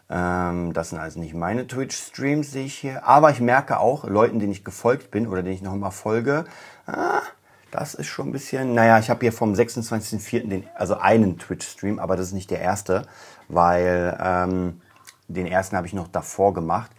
[0.09, 3.05] Ähm, das sind also nicht meine Twitch-Streams, sehe ich hier.
[3.05, 6.45] Aber ich merke auch, Leuten, denen ich gefolgt bin oder denen ich noch mal folge,
[6.87, 7.21] ah,
[7.69, 8.73] das ist schon ein bisschen.
[8.73, 10.47] Naja, ich habe hier vom 26.04.
[10.47, 13.03] den, also einen Twitch-Stream, aber das ist nicht der erste,
[13.47, 14.81] weil ähm,
[15.27, 16.91] den ersten habe ich noch davor gemacht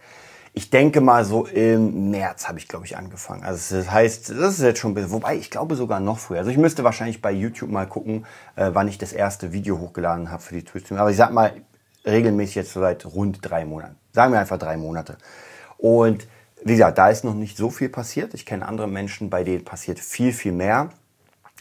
[0.59, 3.43] ich denke mal so im März habe ich, glaube ich, angefangen.
[3.45, 6.39] Also das heißt, das ist jetzt schon, wobei ich glaube sogar noch früher.
[6.39, 8.25] Also ich müsste wahrscheinlich bei YouTube mal gucken,
[8.57, 10.91] äh, wann ich das erste Video hochgeladen habe für die Twitch.
[10.91, 11.53] Aber ich sag mal
[12.05, 13.95] regelmäßig jetzt so seit rund drei Monaten.
[14.11, 15.17] Sagen wir einfach drei Monate.
[15.77, 16.27] Und
[16.65, 18.33] wie gesagt, da ist noch nicht so viel passiert.
[18.33, 20.89] Ich kenne andere Menschen, bei denen passiert viel, viel mehr.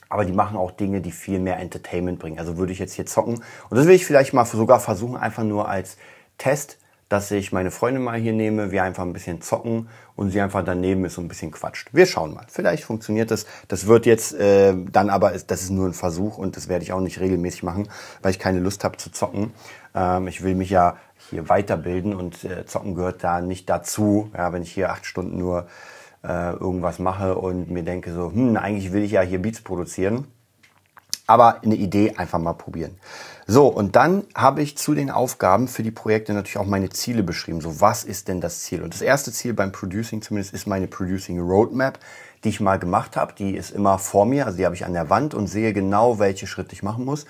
[0.09, 2.41] Aber die machen auch Dinge, die viel mehr Entertainment bringen.
[2.41, 3.45] Also würde ich jetzt hier zocken.
[3.71, 5.99] Und das will ich vielleicht mal sogar versuchen, einfach nur als
[6.37, 10.40] Test dass ich meine Freundin mal hier nehme, wir einfach ein bisschen zocken und sie
[10.40, 11.88] einfach daneben ist und ein bisschen quatscht.
[11.92, 12.44] Wir schauen mal.
[12.49, 13.47] Vielleicht funktioniert das.
[13.68, 16.92] Das wird jetzt äh, dann aber, das ist nur ein Versuch und das werde ich
[16.92, 17.88] auch nicht regelmäßig machen,
[18.23, 19.53] weil ich keine Lust habe zu zocken.
[19.94, 20.97] Ähm, ich will mich ja
[21.31, 24.31] hier weiterbilden und äh, zocken gehört da nicht dazu.
[24.37, 25.66] Ja, wenn ich hier acht Stunden nur
[26.25, 30.27] äh, irgendwas mache und mir denke so, hm, eigentlich will ich ja hier Beats produzieren.
[31.29, 32.99] Aber eine Idee einfach mal probieren.
[33.47, 37.23] So, und dann habe ich zu den Aufgaben für die Projekte natürlich auch meine Ziele
[37.23, 37.61] beschrieben.
[37.61, 38.83] So, was ist denn das Ziel?
[38.83, 41.99] Und das erste Ziel beim Producing zumindest ist meine Producing Roadmap,
[42.45, 43.35] die ich mal gemacht habe.
[43.38, 46.19] Die ist immer vor mir, also die habe ich an der Wand und sehe genau,
[46.19, 47.25] welche Schritte ich machen muss.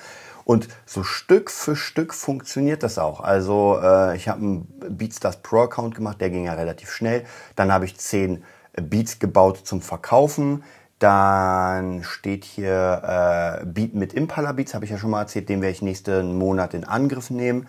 [0.45, 3.21] Und so Stück für Stück funktioniert das auch.
[3.21, 7.25] Also äh, ich habe einen Beatstars Pro Account gemacht, der ging ja relativ schnell.
[7.55, 8.43] Dann habe ich zehn
[8.81, 10.65] Beats gebaut zum Verkaufen.
[10.99, 15.61] Dann steht hier äh, Beat mit Impala Beats, habe ich ja schon mal erzählt, den
[15.61, 17.69] werde ich nächsten Monat in Angriff nehmen.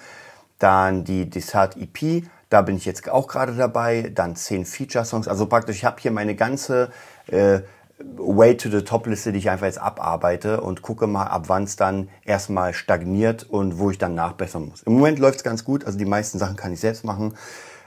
[0.58, 4.12] Dann die Desart EP, da bin ich jetzt auch gerade dabei.
[4.14, 5.28] Dann zehn Feature-Songs.
[5.28, 6.92] Also praktisch, ich habe hier meine ganze
[7.28, 7.60] äh,
[8.00, 11.76] Way to the Top-Liste, die ich einfach jetzt abarbeite und gucke mal, ab wann es
[11.76, 14.84] dann erstmal stagniert und wo ich dann nachbessern muss.
[14.84, 17.36] Im Moment läuft es ganz gut, also die meisten Sachen kann ich selbst machen.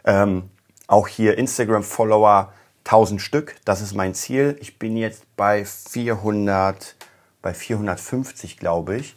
[0.04, 0.50] Ähm,
[0.86, 2.52] auch hier Instagram-Follower
[2.84, 4.56] 1000 Stück, das ist mein Ziel.
[4.60, 6.96] Ich bin jetzt bei 400,
[7.40, 9.16] bei 450, glaube ich.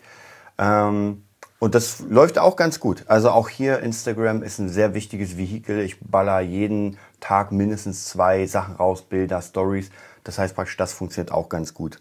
[0.58, 1.23] Ähm,
[1.60, 3.06] und das läuft auch ganz gut.
[3.08, 5.80] Also auch hier Instagram ist ein sehr wichtiges Vehikel.
[5.80, 9.89] Ich baller jeden Tag mindestens zwei Sachen raus, Bilder, Stories.
[10.23, 11.99] Das heißt praktisch, das funktioniert auch ganz gut.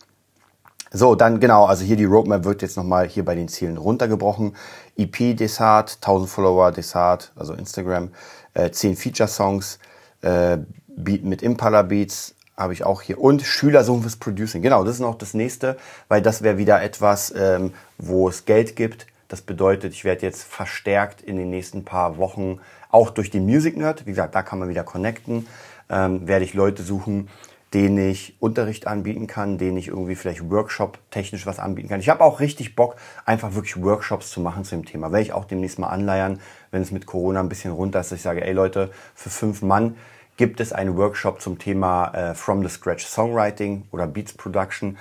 [0.97, 4.55] So, dann genau, also hier die Roadmap wird jetzt nochmal hier bei den Zielen runtergebrochen.
[4.97, 8.11] EP Desart, 1000 Follower Desart, also Instagram,
[8.55, 9.79] äh, 10 Feature-Songs,
[10.23, 10.59] äh,
[10.97, 13.21] Beat mit Impala Beats habe ich auch hier.
[13.21, 14.63] Und Schülersohn fürs Producing.
[14.63, 15.77] Genau, das ist noch das nächste,
[16.09, 19.07] weil das wäre wieder etwas, ähm, wo es Geld gibt.
[19.29, 23.77] Das bedeutet, ich werde jetzt verstärkt in den nächsten paar Wochen, auch durch den Music
[23.77, 25.49] Nerd, wie gesagt, da kann man wieder connecten,
[25.91, 27.29] ähm, werde ich Leute suchen,
[27.73, 31.99] denen ich Unterricht anbieten kann, denen ich irgendwie vielleicht Workshop technisch was anbieten kann.
[31.99, 35.11] Ich habe auch richtig Bock, einfach wirklich Workshops zu machen zu dem Thema.
[35.11, 36.39] Werde ich auch demnächst mal anleiern,
[36.71, 39.61] wenn es mit Corona ein bisschen runter ist, dass ich sage, ey Leute, für fünf
[39.63, 39.97] Mann
[40.37, 44.99] gibt es einen Workshop zum Thema äh, From the Scratch Songwriting oder Beats Production.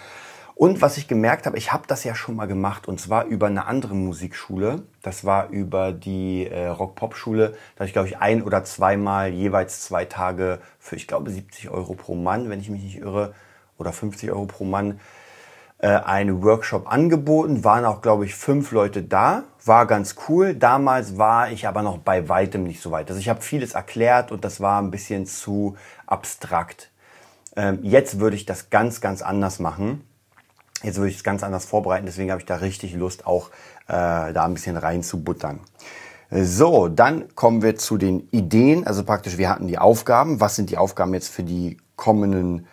[0.55, 3.47] Und was ich gemerkt habe, ich habe das ja schon mal gemacht und zwar über
[3.47, 4.83] eine andere Musikschule.
[5.01, 7.49] Das war über die äh, Rock-Pop-Schule.
[7.49, 11.69] Da habe ich, glaube ich, ein oder zweimal jeweils zwei Tage für, ich glaube, 70
[11.69, 13.33] Euro pro Mann, wenn ich mich nicht irre,
[13.79, 14.99] oder 50 Euro pro Mann
[15.83, 17.65] äh, einen Workshop angeboten.
[17.65, 20.55] Waren auch, glaube ich, fünf Leute da war ganz cool.
[20.55, 23.09] Damals war ich aber noch bei weitem nicht so weit.
[23.09, 25.75] Also ich habe vieles erklärt und das war ein bisschen zu
[26.07, 26.89] abstrakt.
[27.57, 30.07] Ähm, jetzt würde ich das ganz, ganz anders machen.
[30.83, 32.05] Jetzt würde ich es ganz anders vorbereiten.
[32.05, 33.49] Deswegen habe ich da richtig Lust, auch
[33.87, 35.59] äh, da ein bisschen rein zu buttern.
[36.31, 38.87] So, dann kommen wir zu den Ideen.
[38.87, 40.39] Also praktisch, wir hatten die Aufgaben.
[40.39, 42.67] Was sind die Aufgaben jetzt für die kommenden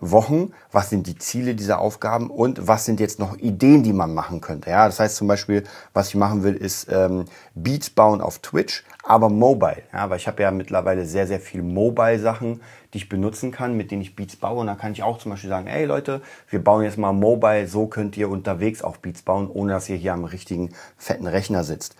[0.00, 4.14] Wochen, was sind die Ziele dieser Aufgaben und was sind jetzt noch Ideen, die man
[4.14, 4.70] machen könnte.
[4.70, 7.24] Ja, das heißt zum Beispiel, was ich machen will, ist ähm,
[7.56, 9.82] Beats bauen auf Twitch, aber mobile.
[9.92, 12.60] Ja, weil ich habe ja mittlerweile sehr, sehr viel Mobile-Sachen,
[12.92, 14.60] die ich benutzen kann, mit denen ich Beats baue.
[14.60, 17.66] Und da kann ich auch zum Beispiel sagen, hey Leute, wir bauen jetzt mal mobile,
[17.66, 21.64] so könnt ihr unterwegs auch Beats bauen, ohne dass ihr hier am richtigen fetten Rechner
[21.64, 21.96] sitzt.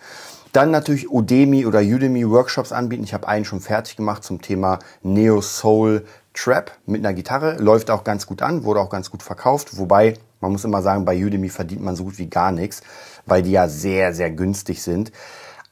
[0.53, 3.03] Dann natürlich Udemy oder Udemy Workshops anbieten.
[3.03, 6.05] Ich habe einen schon fertig gemacht zum Thema Neo Soul
[6.35, 7.57] Trap mit einer Gitarre.
[7.57, 9.77] Läuft auch ganz gut an, wurde auch ganz gut verkauft.
[9.77, 12.81] Wobei, man muss immer sagen, bei Udemy verdient man so gut wie gar nichts,
[13.25, 15.11] weil die ja sehr, sehr günstig sind.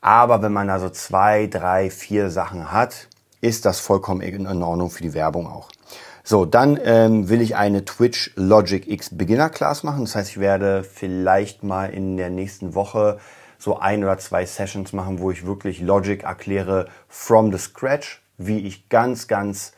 [0.02, 3.08] Aber wenn man also zwei, drei, vier Sachen hat,
[3.41, 5.69] ist das vollkommen in Ordnung für die Werbung auch.
[6.26, 10.06] So, dann ähm, will ich eine Twitch Logic X Beginner Class machen.
[10.06, 13.19] Das heißt, ich werde vielleicht mal in der nächsten Woche
[13.58, 18.60] so ein oder zwei Sessions machen, wo ich wirklich Logic erkläre from the scratch, wie
[18.60, 19.73] ich ganz, ganz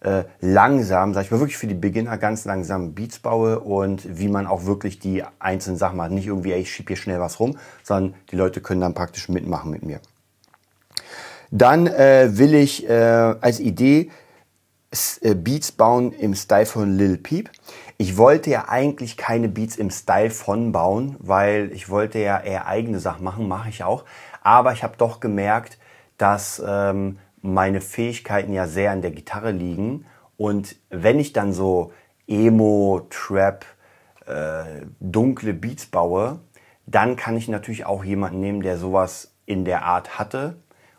[0.00, 4.28] äh, langsam, sag ich mal wirklich für die Beginner ganz langsam Beats baue und wie
[4.28, 6.10] man auch wirklich die einzelnen Sachen macht.
[6.10, 9.28] Nicht irgendwie, ey, ich schieb hier schnell was rum, sondern die Leute können dann praktisch
[9.28, 10.00] mitmachen mit mir.
[11.50, 14.10] Dann äh, will ich äh, als Idee
[15.22, 17.50] äh, Beats bauen im Style von Lil Peep.
[17.96, 22.66] Ich wollte ja eigentlich keine Beats im Style von bauen, weil ich wollte ja eher
[22.66, 24.04] eigene Sachen machen, mache ich auch.
[24.42, 25.78] Aber ich habe doch gemerkt,
[26.18, 30.06] dass ähm, meine Fähigkeiten ja sehr an der Gitarre liegen.
[30.38, 31.92] Und wenn ich dann so
[32.26, 33.66] Emo, Trap,
[34.26, 36.40] äh, dunkle Beats baue,
[36.86, 40.56] dann kann ich natürlich auch jemanden nehmen, der sowas in der Art hatte.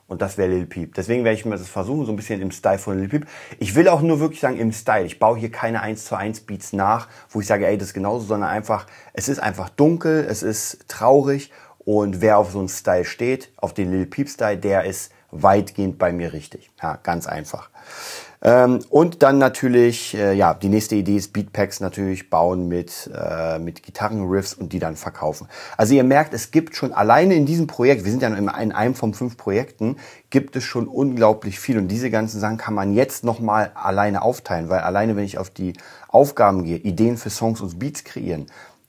[0.08, 0.94] Und das wäre Lil Peep.
[0.94, 3.26] Deswegen werde ich mir das versuchen, so ein bisschen im Style von Lil Peep.
[3.58, 5.06] Ich will auch nur wirklich sagen, im Style.
[5.06, 7.94] Ich baue hier keine 1 zu 1 Beats nach, wo ich sage, ey, das ist
[7.96, 11.52] genauso, sondern einfach, es ist einfach dunkel, es ist traurig.
[11.80, 15.98] Und wer auf so einen Style steht, auf den Lil Peep Style, der ist weitgehend
[15.98, 16.70] bei mir richtig.
[16.82, 17.70] Ja, ganz einfach.
[18.42, 23.58] Ähm, und dann natürlich, äh, ja, die nächste Idee ist Beatpacks natürlich bauen mit, äh,
[23.58, 25.48] mit Gitarrenriffs und die dann verkaufen.
[25.78, 28.94] Also ihr merkt, es gibt schon alleine in diesem Projekt, wir sind ja in einem
[28.94, 29.98] von fünf Projekten,
[30.30, 31.80] gibt es schon unglaublich viel.
[31.80, 35.50] Und diese ganzen Sachen kann man jetzt nochmal alleine aufteilen, weil alleine wenn ich auf
[35.50, 35.74] die
[36.08, 38.46] Aufgaben gehe, Ideen für Songs und Beats kreieren,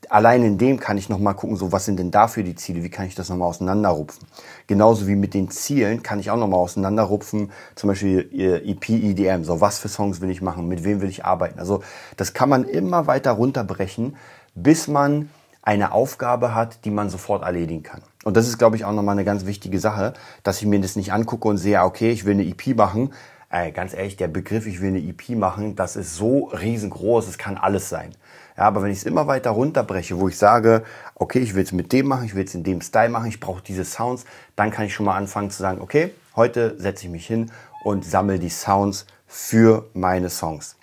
[0.08, 2.90] allein in dem kann ich nochmal gucken, so was sind denn dafür die Ziele, wie
[2.90, 4.26] kann ich das nochmal auseinanderrupfen.
[4.66, 9.60] Genauso wie mit den Zielen kann ich auch nochmal auseinanderrupfen, zum Beispiel EP, EDM, so
[9.60, 11.58] was für Songs will ich machen, mit wem will ich arbeiten.
[11.58, 11.82] Also
[12.16, 14.16] das kann man immer weiter runterbrechen,
[14.54, 15.30] bis man
[15.62, 18.00] eine Aufgabe hat, die man sofort erledigen kann.
[18.24, 20.14] Und das ist, glaube ich, auch nochmal eine ganz wichtige Sache,
[20.44, 23.12] dass ich mir das nicht angucke und sehe, okay, ich will eine EP machen.
[23.50, 27.38] Ey, ganz ehrlich, der Begriff, ich will eine EP machen, das ist so riesengroß, es
[27.38, 28.10] kann alles sein.
[28.56, 30.82] Ja, aber wenn ich es immer weiter runterbreche, wo ich sage,
[31.14, 33.40] okay, ich will es mit dem machen, ich will es in dem Style machen, ich
[33.40, 34.24] brauche diese Sounds,
[34.56, 37.50] dann kann ich schon mal anfangen zu sagen, okay, heute setze ich mich hin
[37.84, 40.76] und sammle die Sounds für meine Songs.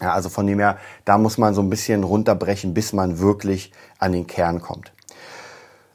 [0.00, 3.72] Ja, also von dem her, da muss man so ein bisschen runterbrechen, bis man wirklich
[3.98, 4.92] an den Kern kommt.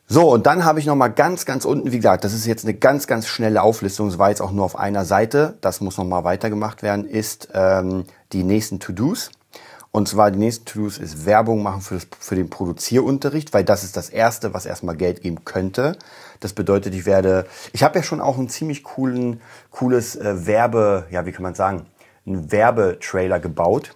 [0.07, 2.73] So, und dann habe ich nochmal ganz, ganz unten, wie gesagt, das ist jetzt eine
[2.73, 6.25] ganz, ganz schnelle Auflistung, es war jetzt auch nur auf einer Seite, das muss nochmal
[6.25, 9.31] weitergemacht werden, ist ähm, die nächsten To-Dos.
[9.91, 13.83] Und zwar die nächste To-Dos ist Werbung machen für, das, für den Produzierunterricht, weil das
[13.83, 15.97] ist das Erste, was erstmal Geld geben könnte.
[16.39, 21.07] Das bedeutet, ich werde, ich habe ja schon auch ein ziemlich coolen, cooles äh, Werbe,
[21.11, 21.85] ja, wie kann man sagen,
[22.25, 23.93] einen Werbetrailer gebaut.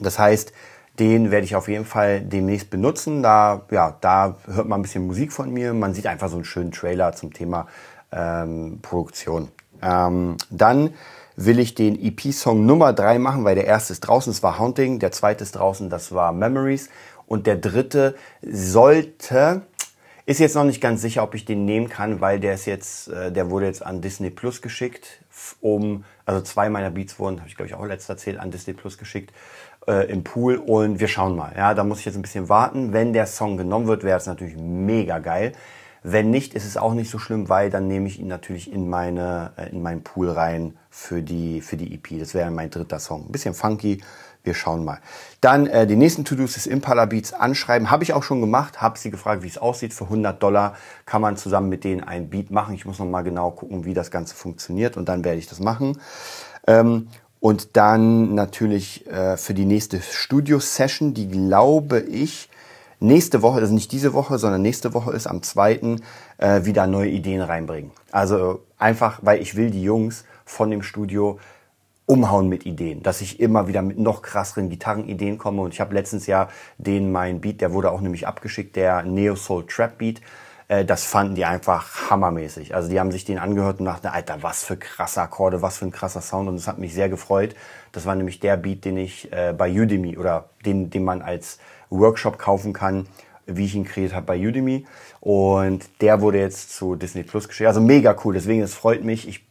[0.00, 0.52] Das heißt,
[0.98, 3.22] den werde ich auf jeden Fall demnächst benutzen.
[3.22, 5.72] Da, ja, da hört man ein bisschen Musik von mir.
[5.74, 7.68] Man sieht einfach so einen schönen Trailer zum Thema
[8.10, 9.48] ähm, Produktion.
[9.80, 10.94] Ähm, dann
[11.44, 14.98] will ich den EP-Song Nummer drei machen, weil der erste ist draußen, das war Haunting,
[14.98, 16.88] der zweite ist draußen, das war Memories
[17.26, 19.62] und der dritte sollte,
[20.26, 23.08] ist jetzt noch nicht ganz sicher, ob ich den nehmen kann, weil der ist jetzt,
[23.08, 25.20] äh, der wurde jetzt an Disney Plus geschickt,
[25.60, 28.74] um, also zwei meiner Beats wurden, habe ich glaube ich auch letzter erzählt, an Disney
[28.74, 29.32] Plus geschickt
[29.86, 31.52] äh, im Pool und wir schauen mal.
[31.56, 32.92] Ja, da muss ich jetzt ein bisschen warten.
[32.92, 35.52] Wenn der Song genommen wird, wäre es natürlich mega geil.
[36.02, 38.88] Wenn nicht, ist es auch nicht so schlimm, weil dann nehme ich ihn natürlich in
[38.88, 42.18] meine äh, in meinen Pool rein für die für die EP.
[42.18, 43.26] Das wäre mein dritter Song.
[43.26, 44.02] Ein bisschen funky.
[44.44, 44.98] Wir schauen mal.
[45.40, 47.92] Dann äh, die nächsten To-Dos ist Impala Beats anschreiben.
[47.92, 48.82] Habe ich auch schon gemacht.
[48.82, 49.94] Habe sie gefragt, wie es aussieht.
[49.94, 50.74] Für 100 Dollar
[51.06, 52.74] kann man zusammen mit denen ein Beat machen.
[52.74, 55.60] Ich muss noch mal genau gucken, wie das Ganze funktioniert und dann werde ich das
[55.60, 56.00] machen.
[56.66, 57.06] Ähm,
[57.38, 62.48] und dann natürlich äh, für die nächste Studio-Session, die glaube ich
[63.02, 66.00] nächste Woche, also nicht diese Woche, sondern nächste Woche ist am zweiten
[66.38, 67.90] äh, wieder neue Ideen reinbringen.
[68.10, 71.38] Also einfach, weil ich will die Jungs von dem Studio
[72.06, 75.62] umhauen mit Ideen, dass ich immer wieder mit noch krasseren Gitarrenideen komme.
[75.62, 79.36] Und ich habe letztens ja den mein Beat, der wurde auch nämlich abgeschickt, der Neo
[79.36, 80.20] Soul Trap Beat.
[80.68, 82.74] Äh, das fanden die einfach hammermäßig.
[82.74, 85.86] Also die haben sich den angehört und dachten, Alter, was für krasse Akkorde, was für
[85.86, 86.48] ein krasser Sound.
[86.48, 87.54] Und das hat mich sehr gefreut.
[87.92, 91.58] Das war nämlich der Beat, den ich äh, bei Udemy oder den, den man als
[91.92, 93.06] Workshop kaufen kann,
[93.46, 94.86] wie ich ihn kreiert habe bei Udemy.
[95.20, 97.68] Und der wurde jetzt zu Disney Plus geschickt.
[97.68, 98.34] Also mega cool.
[98.34, 99.28] Deswegen, es freut mich.
[99.28, 99.44] Ich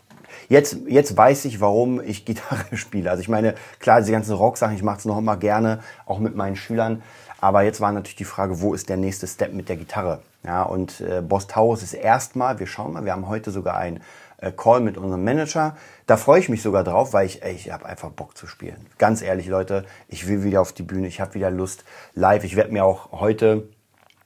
[0.49, 3.10] Jetzt, jetzt weiß ich, warum ich Gitarre spiele.
[3.10, 6.36] Also ich meine, klar, diese ganzen Rock-Sachen, ich mache es noch immer gerne, auch mit
[6.36, 7.01] meinen Schülern.
[7.39, 10.21] Aber jetzt war natürlich die Frage, wo ist der nächste Step mit der Gitarre?
[10.43, 14.01] Ja, und äh, Boss Taurus ist erstmal, wir schauen mal, wir haben heute sogar ein
[14.49, 15.77] Call mit unserem Manager.
[16.08, 18.88] Da freue ich mich sogar drauf, weil ich, ey, ich habe einfach Bock zu spielen.
[18.97, 22.43] Ganz ehrlich, Leute, ich will wieder auf die Bühne, ich habe wieder Lust live.
[22.43, 23.69] Ich werde mir auch heute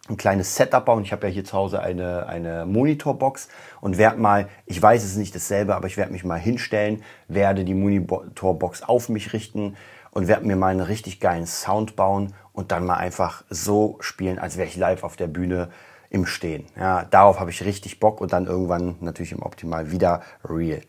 [0.07, 1.03] ein kleines Setup bauen.
[1.03, 3.49] Ich habe ja hier zu Hause eine, eine Monitorbox
[3.81, 7.65] und werde mal, ich weiß es nicht dasselbe, aber ich werde mich mal hinstellen, werde
[7.65, 9.75] die Monitorbox auf mich richten
[10.11, 14.39] und werde mir mal einen richtig geilen Sound bauen und dann mal einfach so spielen,
[14.39, 15.69] als wäre ich live auf der Bühne
[16.15, 16.65] im Stehen.
[16.79, 20.81] Ja, darauf habe ich richtig Bock und dann irgendwann natürlich im Optimal wieder real.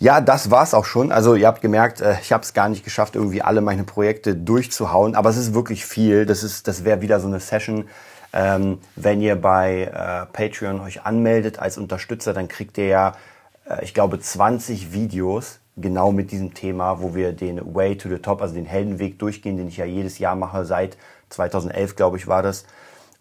[0.00, 1.12] Ja, das war's auch schon.
[1.12, 4.34] Also ihr habt gemerkt, äh, ich habe es gar nicht geschafft, irgendwie alle meine Projekte
[4.34, 6.26] durchzuhauen, aber es ist wirklich viel.
[6.26, 7.88] Das ist, das wäre wieder so eine Session.
[8.32, 13.12] Ähm, wenn ihr bei äh, Patreon euch anmeldet als Unterstützer, dann kriegt ihr ja,
[13.70, 18.18] äh, ich glaube, 20 Videos genau mit diesem Thema, wo wir den Way to the
[18.18, 20.96] Top, also den Heldenweg durchgehen, den ich ja jedes Jahr mache, seit
[21.30, 22.64] 2011, glaube ich, war das.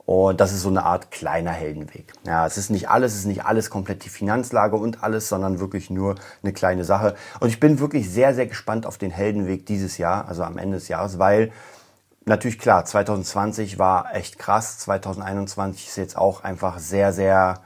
[0.06, 2.12] Und das ist so eine Art kleiner Heldenweg.
[2.26, 5.60] Ja, es ist nicht alles, es ist nicht alles komplett die Finanzlage und alles, sondern
[5.62, 7.16] wirklich nur eine kleine Sache.
[7.40, 10.78] Und ich bin wirklich sehr, sehr gespannt auf den Heldenweg dieses Jahr, also am Ende
[10.78, 11.54] des Jahres, weil
[12.26, 17.62] natürlich klar, 2020 war echt krass, 2021 ist jetzt auch einfach sehr, sehr,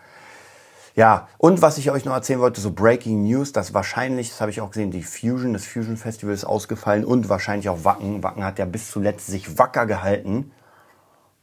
[0.93, 4.51] ja, und was ich euch noch erzählen wollte, so Breaking News, dass wahrscheinlich, das habe
[4.51, 8.21] ich auch gesehen, die Fusion, das Fusion Festival ist ausgefallen und wahrscheinlich auch Wacken.
[8.21, 10.51] Wacken hat ja bis zuletzt sich wacker gehalten.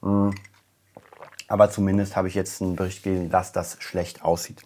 [0.01, 0.35] Mhm
[1.55, 4.61] aber zumindest habe ich jetzt einen Bericht gelesen, dass das schlecht aussieht.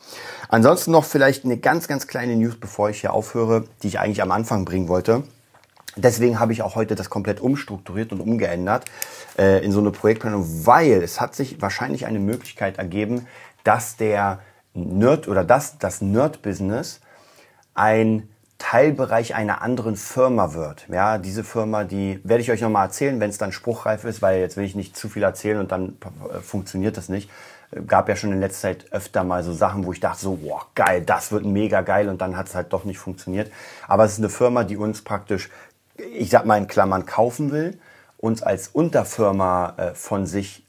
[0.49, 4.23] Ansonsten noch vielleicht eine ganz, ganz kleine News, bevor ich hier aufhöre, die ich eigentlich
[4.23, 5.23] am Anfang bringen wollte.
[5.97, 8.87] Deswegen habe ich auch heute das komplett umstrukturiert und umgeändert
[9.37, 13.27] äh, in so eine Projektplanung, weil es hat sich wahrscheinlich eine Möglichkeit ergeben,
[13.65, 14.41] dass der
[14.73, 17.01] Nerd oder dass das Nerd-Business
[17.75, 20.87] ein Teilbereich einer anderen Firma wird.
[20.89, 24.41] Ja, diese Firma, die werde ich euch nochmal erzählen, wenn es dann spruchreif ist, weil
[24.41, 25.97] jetzt will ich nicht zu viel erzählen und dann
[26.31, 27.31] äh, funktioniert das nicht.
[27.87, 30.67] Gab ja schon in letzter Zeit öfter mal so Sachen, wo ich dachte so, boah,
[30.75, 33.53] geil, das wird mega geil und dann hat es halt doch nicht funktioniert.
[33.87, 35.51] Aber es ist eine Firma, die uns praktisch,
[35.97, 37.79] ich sag mal in Klammern, kaufen will,
[38.17, 40.65] uns als Unterfirma äh, von sich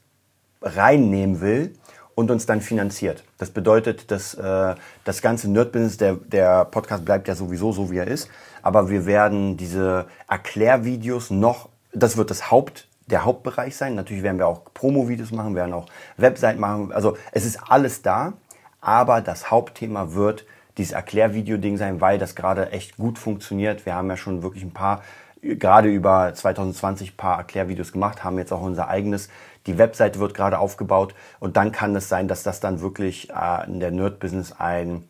[0.62, 1.74] reinnehmen will
[2.20, 3.24] und uns dann finanziert.
[3.38, 7.96] Das bedeutet, dass äh, das ganze Nerd-Business, der, der Podcast bleibt ja sowieso so, wie
[7.96, 8.28] er ist,
[8.62, 13.94] aber wir werden diese Erklärvideos noch, das wird das Haupt, der Hauptbereich sein.
[13.94, 15.86] Natürlich werden wir auch Promo-Videos machen, werden auch
[16.18, 16.92] Website machen.
[16.92, 18.34] Also es ist alles da,
[18.82, 20.44] aber das Hauptthema wird
[20.76, 23.86] dieses Erklärvideo-Ding sein, weil das gerade echt gut funktioniert.
[23.86, 25.02] Wir haben ja schon wirklich ein paar,
[25.40, 29.30] gerade über 2020 paar Erklärvideos gemacht, haben jetzt auch unser eigenes
[29.70, 33.66] die Webseite wird gerade aufgebaut und dann kann es sein, dass das dann wirklich äh,
[33.66, 35.04] in der Nerd-Business ein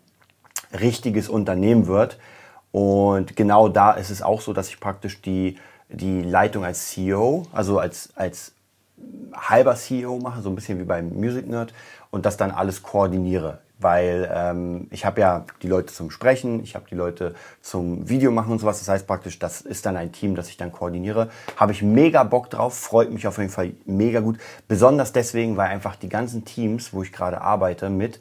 [0.79, 2.19] richtiges Unternehmen wird.
[2.73, 7.47] Und genau da ist es auch so, dass ich praktisch die, die Leitung als CEO,
[7.53, 8.53] also als, als
[9.35, 11.73] halber CEO mache, so ein bisschen wie beim Music Nerd
[12.11, 16.75] und das dann alles koordiniere weil ähm, ich habe ja die Leute zum Sprechen, ich
[16.75, 18.79] habe die Leute zum Video machen und sowas.
[18.79, 21.31] Das heißt praktisch, das ist dann ein Team, das ich dann koordiniere.
[21.57, 24.39] Habe ich mega Bock drauf, freut mich auf jeden Fall mega gut.
[24.69, 28.21] Besonders deswegen, weil einfach die ganzen Teams, wo ich gerade arbeite, mit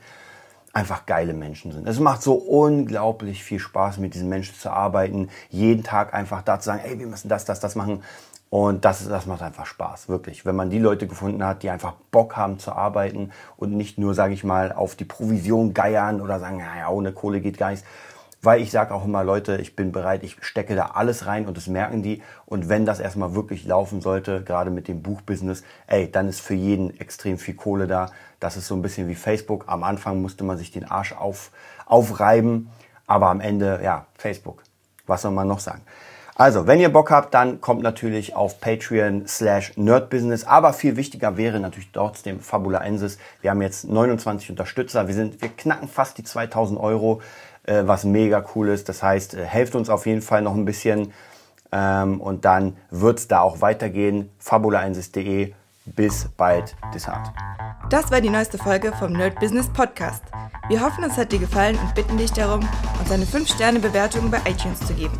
[0.72, 1.88] einfach geile Menschen sind.
[1.88, 6.60] Es macht so unglaublich viel Spaß, mit diesen Menschen zu arbeiten, jeden Tag einfach da
[6.60, 8.04] zu sagen, ey, wir müssen das, das, das machen.
[8.50, 10.44] Und das, das macht einfach Spaß, wirklich.
[10.44, 14.16] Wenn man die Leute gefunden hat, die einfach Bock haben zu arbeiten und nicht nur,
[14.16, 17.86] sage ich mal, auf die Provision geiern oder sagen, naja, ohne Kohle geht gar nichts.
[18.42, 21.58] Weil ich sage auch immer, Leute, ich bin bereit, ich stecke da alles rein und
[21.58, 22.24] das merken die.
[22.46, 26.54] Und wenn das erstmal wirklich laufen sollte, gerade mit dem Buchbusiness, ey, dann ist für
[26.54, 28.10] jeden extrem viel Kohle da.
[28.40, 29.66] Das ist so ein bisschen wie Facebook.
[29.68, 31.52] Am Anfang musste man sich den Arsch auf,
[31.86, 32.70] aufreiben,
[33.06, 34.64] aber am Ende, ja, Facebook.
[35.06, 35.82] Was soll man noch sagen?
[36.40, 40.46] Also, wenn ihr Bock habt, dann kommt natürlich auf Patreon slash nerdbusiness.
[40.46, 43.18] Aber viel wichtiger wäre natürlich trotzdem Fabulaensis.
[43.42, 45.08] Wir haben jetzt 29 Unterstützer.
[45.08, 47.22] Wir sind, wir knacken fast die 2000 Euro,
[47.64, 48.88] äh, was mega cool ist.
[48.88, 51.12] Das heißt, äh, helft uns auf jeden Fall noch ein bisschen.
[51.74, 54.30] Ähm, und dann wird's da auch weitergehen.
[54.40, 55.54] fabulaensis.de.
[55.88, 57.34] Bis bald, Dessart.
[57.90, 60.24] Das war die neueste Folge vom Nerd Business Podcast.
[60.70, 62.62] Wir hoffen, es hat dir gefallen und bitten dich darum,
[62.98, 65.20] uns eine 5-Sterne-Bewertung bei iTunes zu geben.